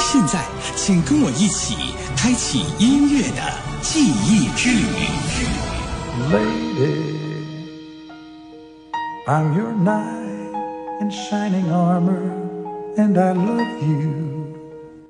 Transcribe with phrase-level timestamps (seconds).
[0.00, 0.42] 现在，
[0.74, 1.76] 请跟我一起
[2.16, 3.42] 开启音乐的
[3.82, 5.04] 记忆之旅。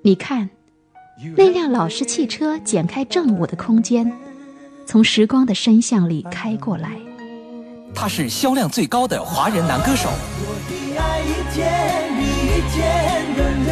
[0.02, 0.50] 你看，
[1.36, 4.12] 那辆老式汽车剪开正午的空间，
[4.84, 6.90] 从时光的深巷里开过来。
[7.94, 10.08] 他是销量最高的华人男歌手。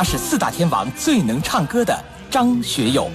[0.00, 1.94] 他是四大天王最能唱歌的
[2.30, 3.10] 张学友。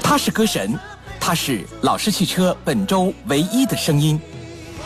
[0.00, 0.78] 他是歌神，
[1.18, 4.20] 他是老式汽车本周唯一的声音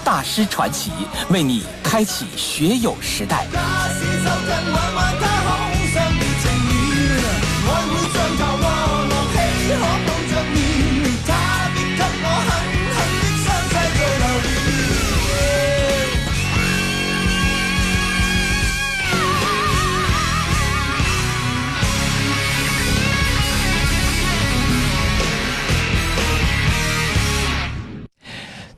[0.02, 0.90] 大师传奇，
[1.28, 3.46] 为你开启学友时代。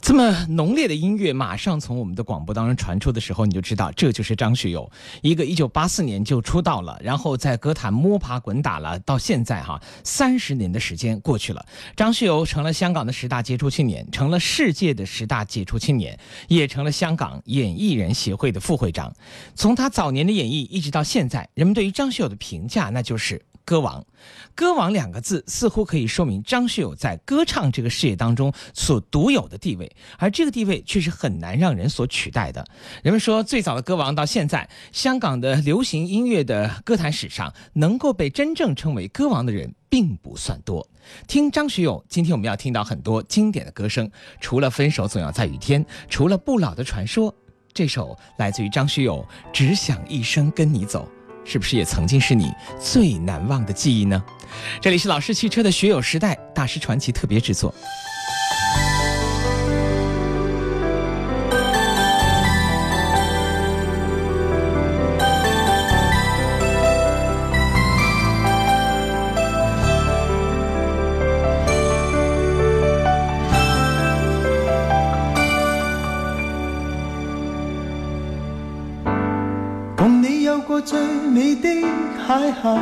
[0.08, 4.90] 这么浓烈的音乐马上从我们的广播当中传出的时候，你就知道这就是张学友。
[5.20, 11.62] 一个一九八四年就出道了，然后在歌坛摸爬滚打了到现在，哈，三十年的时间过去了，
[11.94, 19.12] 张学友成了香港的十大杰出青年，成了世界的十大杰出青年，也成了香港演艺人协会的副会长。
[19.56, 23.42] 从他早年的演绎一直到现在，人们对于张学友的评价那就是。
[23.68, 24.02] 歌王，
[24.54, 32.64] 歌王两个字似乎可以说明张学友在歌唱这个事业当中所独有的地位，而这个地位却是很难让人所取代的。
[33.02, 40.88] 人们说，最早的歌王到现在，香港的流行音乐的歌坛史上，能够被真正称为歌王的人并不算多。
[41.26, 47.30] 听张学友，今天我们要听到很多经典的歌声，除了《分手总要在雨天》，除了《不老的传说》，
[47.74, 51.06] 这首来自于张学友《只想一生跟你走》。
[51.48, 54.22] 是不是也曾经是你最难忘的记忆呢？
[54.82, 57.74] 这里是老式汽车的学友时代大师传奇特别制作。
[82.28, 82.74] 还好。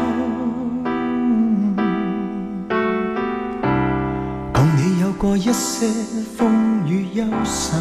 [4.52, 5.86] 共你有过一些
[6.36, 7.76] 风雨忧愁，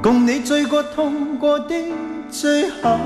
[0.00, 1.74] 共你醉过痛过的
[2.30, 2.96] 最后，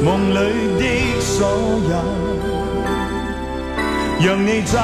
[0.06, 0.86] 梦里的
[1.20, 1.36] 所
[1.82, 1.92] 有，
[4.24, 4.76] 让你走，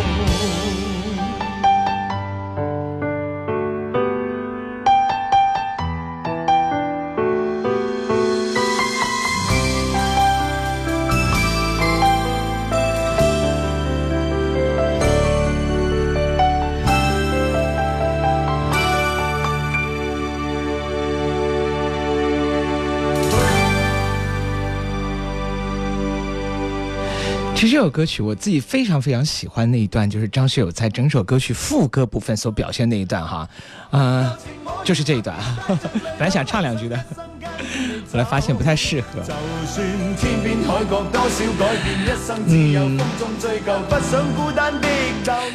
[27.86, 33.48] 首歌曲我自己非常非常喜欢那一段，就是张学友在整首歌曲副歌部分所表现的那一段哈，
[33.92, 34.28] 嗯，
[34.84, 35.38] 就是这一段。
[36.18, 36.98] 本来想唱两句的，
[38.12, 39.22] 后来发现不太适合。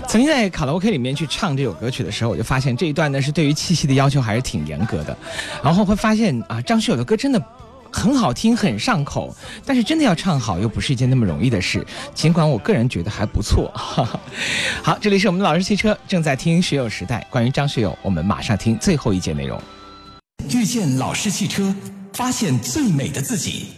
[0.06, 5.16] 曾经在卡拉 OK 里面去唱这首歌曲的时候，我就发现这一段呢是对于气息的要求还是挺严格的，
[5.64, 7.42] 然后会发现啊，张学友的歌真的。
[7.92, 9.34] 很好听，很上口，
[9.66, 11.84] 但是真的要唱好又不是一件那么容易的事。
[12.14, 13.70] 尽管我个人觉得还不错。
[13.74, 19.60] 好，这里是我们的老式汽车正在听《学友时代》，关于张学友，我们马上听最后一节内容。
[20.52, 21.74] 遇见老式汽车，
[22.14, 23.68] 发现最美的自己。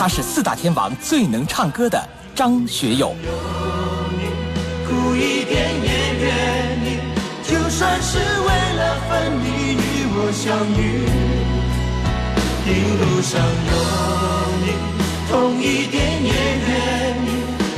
[0.00, 2.02] 他是四大天王最能唱歌的
[2.34, 3.14] 张学友。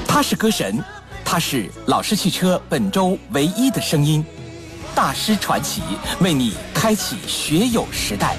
[0.07, 0.79] 他是歌神，
[1.25, 4.25] 他是老式汽车本周唯一的声音
[4.95, 5.83] 大师传奇，
[6.21, 8.37] 为你开启学友时代。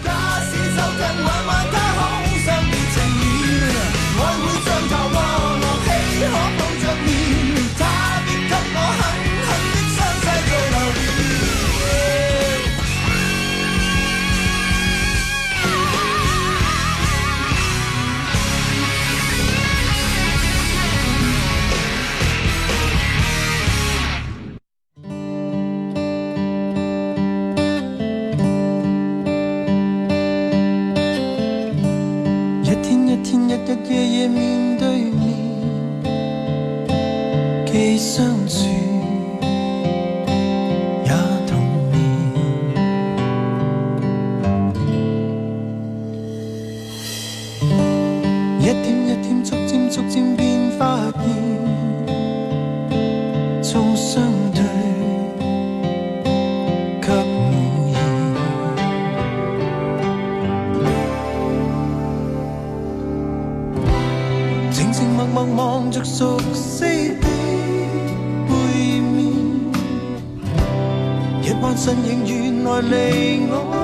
[72.90, 73.83] 离我。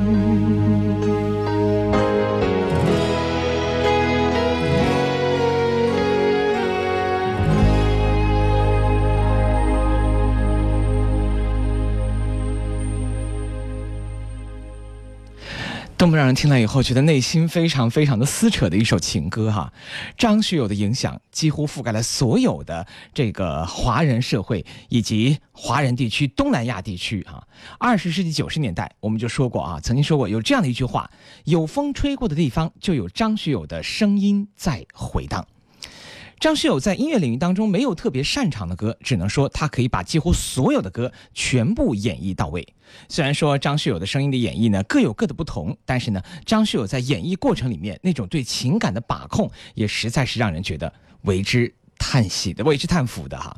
[16.05, 19.73] 那么让人听了以后觉得内心非常非常的撕扯的一首情歌哈，
[20.15, 27.41] 张学友的影响几乎覆盖了所有的这个华人社会以及华人地区东南亚地区啊。
[27.79, 31.09] 二十世纪九十年代我们就说过啊，曾经说过有这样的一句话：
[31.45, 35.47] 有风吹过的地方，就有张学友的声音在回荡。
[36.45, 42.63] 张学友在音乐领域当中没有特别擅长的歌，只能说他可以把几乎所有的歌全部演绎到位。
[43.09, 53.57] 虽然说张学友的声音的演绎呢各有各的不同，但是呢，张学友在演绎过程里面那种对情感的把控，也实在是让人觉得为之叹息的，为之叹服的哈。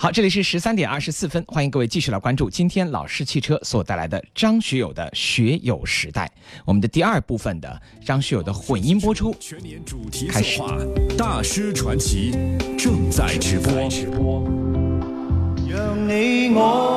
[0.00, 6.24] 好，这里是十三点二十四分，欢迎各位继续来关注今天老式汽车所带来的张学友的《学友时代》
[6.64, 9.30] 我们的第二部分的张学友的混音播出，
[10.30, 10.58] 开始，
[11.18, 12.30] 大师传奇
[12.78, 13.72] 正在直播。
[15.68, 16.96] 让你我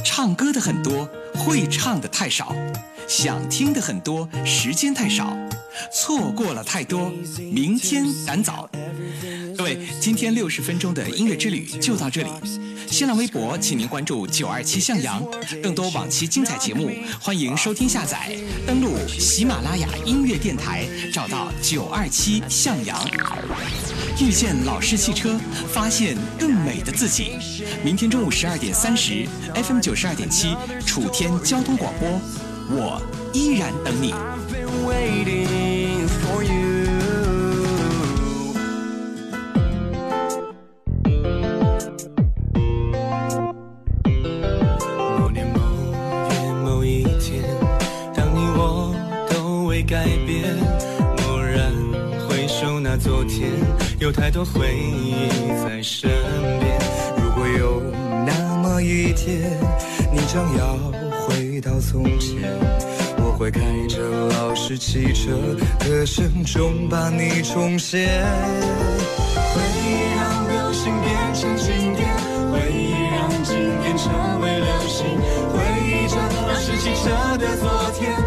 [0.06, 2.56] 唱歌的很多，会唱的太少；
[3.06, 5.36] 想听的很多，时间太少。
[5.92, 7.12] 错过了太多，
[7.54, 8.70] 明天赶早。
[9.58, 12.30] 各位，今天六十分钟的音乐之旅就到这里。
[12.88, 15.24] 新浪微博，请您关注九二七向阳。
[15.64, 18.36] 更多往期精彩节目，欢迎收听下载。
[18.68, 23.00] 登录喜马拉雅音乐电台，找到九二七向阳。
[24.22, 25.40] 遇见老式汽车，
[25.74, 27.32] 发现更美的自己。
[27.84, 29.26] 明天中午十二点三十
[29.56, 32.10] ，FM 九十二点七楚天交通广播，
[32.70, 33.02] 我
[33.34, 35.69] 依然等你。
[54.46, 55.28] 回忆
[55.66, 56.10] 在身
[56.60, 56.80] 边。
[57.22, 57.82] 如果有
[58.26, 59.52] 那么一天，
[60.12, 60.78] 你将要
[61.26, 62.38] 回到从前，
[63.18, 64.00] 我会开着
[64.36, 65.32] 老式汽车，
[65.86, 68.08] 歌声中把你重现。
[69.36, 72.08] 回忆让流星变成经典，
[72.52, 75.06] 回忆让经典成为流星，
[75.50, 78.19] 回忆着老式汽车的昨天。